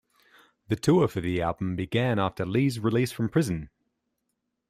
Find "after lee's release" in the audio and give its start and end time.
2.17-3.11